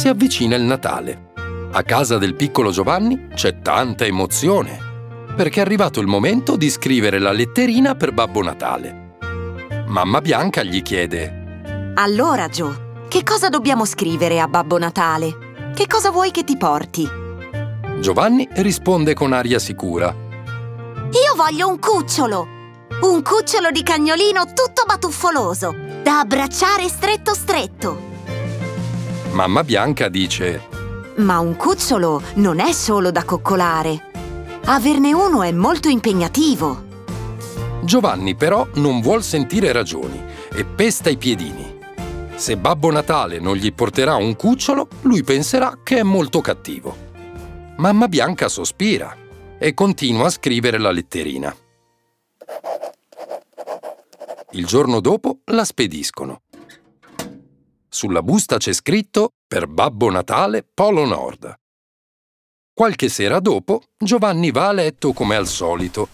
[0.00, 1.32] Si avvicina il Natale.
[1.72, 4.78] A casa del piccolo Giovanni c'è tanta emozione,
[5.36, 9.18] perché è arrivato il momento di scrivere la letterina per Babbo Natale.
[9.88, 15.72] Mamma Bianca gli chiede Allora, Joe, che cosa dobbiamo scrivere a Babbo Natale?
[15.74, 17.06] Che cosa vuoi che ti porti?
[17.98, 20.08] Giovanni risponde con aria sicura.
[20.08, 22.48] Io voglio un cucciolo!
[23.02, 28.08] Un cucciolo di cagnolino tutto batuffoloso, da abbracciare stretto stretto.
[29.32, 30.68] Mamma Bianca dice
[31.18, 34.08] Ma un cucciolo non è solo da coccolare.
[34.64, 36.88] Averne uno è molto impegnativo.
[37.82, 40.20] Giovanni però non vuol sentire ragioni
[40.52, 41.78] e pesta i piedini.
[42.34, 47.08] Se Babbo Natale non gli porterà un cucciolo, lui penserà che è molto cattivo.
[47.76, 49.16] Mamma Bianca sospira
[49.58, 51.54] e continua a scrivere la letterina.
[54.52, 56.42] Il giorno dopo la spediscono.
[57.92, 61.52] Sulla busta c'è scritto per Babbo Natale Polo Nord.
[62.72, 66.08] Qualche sera dopo, Giovanni va a letto come al solito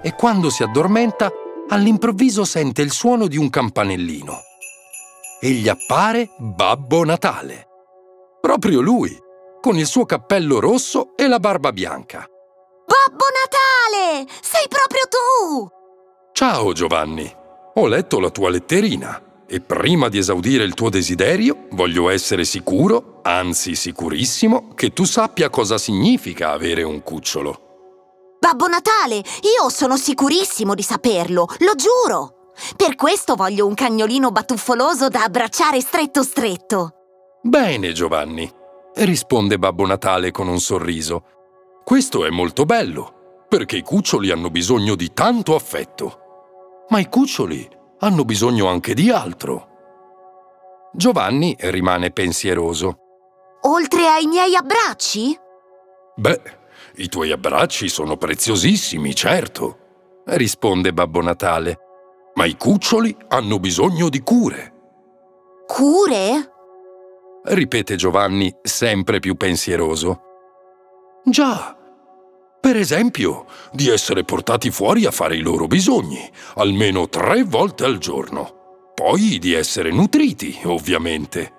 [0.00, 1.28] e quando si addormenta,
[1.68, 4.38] all'improvviso sente il suono di un campanellino.
[5.40, 7.66] E gli appare Babbo Natale.
[8.40, 9.14] Proprio lui,
[9.60, 12.18] con il suo cappello rosso e la barba bianca.
[12.20, 14.30] Babbo Natale!
[14.40, 15.68] Sei proprio tu!
[16.32, 17.30] Ciao Giovanni,
[17.74, 23.18] ho letto la tua letterina e prima di esaudire il tuo desiderio voglio essere sicuro,
[23.22, 28.36] anzi sicurissimo, che tu sappia cosa significa avere un cucciolo.
[28.38, 32.52] Babbo Natale, io sono sicurissimo di saperlo, lo giuro!
[32.76, 36.92] Per questo voglio un cagnolino batuffoloso da abbracciare stretto stretto.
[37.42, 38.48] Bene Giovanni,
[38.94, 41.24] risponde Babbo Natale con un sorriso.
[41.82, 46.18] Questo è molto bello, perché i cuccioli hanno bisogno di tanto affetto.
[46.90, 49.68] Ma i cuccioli hanno bisogno anche di altro.
[50.92, 52.98] Giovanni rimane pensieroso.
[53.62, 55.38] Oltre ai miei abbracci?
[56.16, 56.42] Beh,
[56.96, 61.78] i tuoi abbracci sono preziosissimi, certo, risponde Babbo Natale.
[62.34, 64.74] Ma i cuccioli hanno bisogno di cure.
[65.66, 66.52] Cure?
[67.44, 70.20] Ripete Giovanni, sempre più pensieroso.
[71.24, 71.76] Già,
[72.60, 77.96] per esempio, di essere portati fuori a fare i loro bisogni, almeno tre volte al
[77.96, 78.92] giorno.
[78.94, 81.54] Poi di essere nutriti, ovviamente.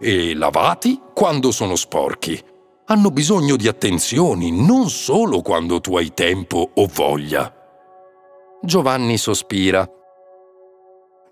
[0.00, 2.42] E lavati quando sono sporchi.
[2.86, 7.54] Hanno bisogno di attenzioni non solo quando tu hai tempo o voglia.
[8.60, 9.88] Giovanni sospira.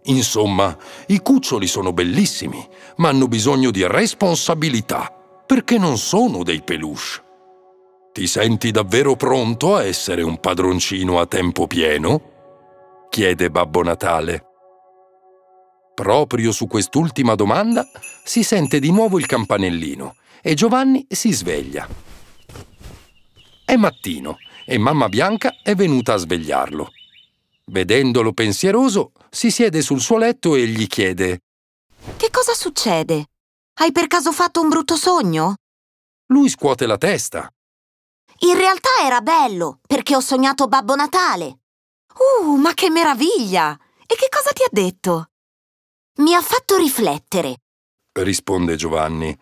[0.05, 0.77] Insomma,
[1.09, 2.65] i cuccioli sono bellissimi,
[2.99, 5.13] ma hanno bisogno di responsabilità,
[5.45, 7.27] perché non sono dei peluche.
[8.19, 13.07] Ti senti davvero pronto a essere un padroncino a tempo pieno?
[13.11, 14.45] chiede Babbo Natale.
[15.95, 17.89] Proprio su quest'ultima domanda
[18.25, 21.87] si sente di nuovo il campanellino e Giovanni si sveglia.
[23.65, 26.91] È mattino e mamma Bianca è venuta a svegliarlo.
[27.67, 31.43] Vedendolo pensieroso, si siede sul suo letto e gli chiede
[32.17, 33.27] Che cosa succede?
[33.75, 35.55] Hai per caso fatto un brutto sogno?
[36.33, 37.49] Lui scuote la testa
[38.41, 41.61] in realtà era bello, perché ho sognato Babbo Natale.
[42.43, 43.77] Uh, ma che meraviglia!
[44.07, 45.31] E che cosa ti ha detto?
[46.19, 47.59] Mi ha fatto riflettere.
[48.13, 49.37] Risponde Giovanni.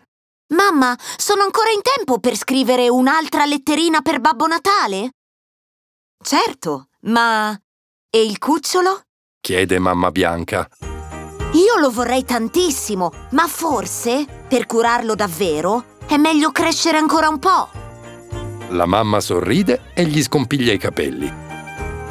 [0.54, 5.12] Mamma, sono ancora in tempo per scrivere un'altra letterina per Babbo Natale?
[6.22, 7.56] Certo, ma...
[8.10, 9.02] E il cucciolo?
[9.40, 10.68] Chiede mamma Bianca.
[11.52, 17.85] Io lo vorrei tantissimo, ma forse, per curarlo davvero, è meglio crescere ancora un po'.
[18.70, 21.32] La mamma sorride e gli scompiglia i capelli.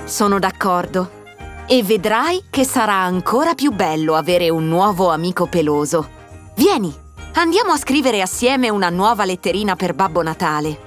[0.05, 1.23] Sono d'accordo.
[1.67, 6.07] E vedrai che sarà ancora più bello avere un nuovo amico peloso.
[6.55, 6.93] Vieni,
[7.33, 10.79] andiamo a scrivere assieme una nuova letterina per Babbo Natale.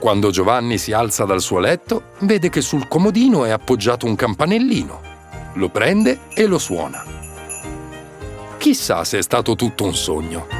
[0.00, 5.00] Quando Giovanni si alza dal suo letto, vede che sul comodino è appoggiato un campanellino.
[5.54, 7.04] Lo prende e lo suona.
[8.58, 10.59] Chissà se è stato tutto un sogno.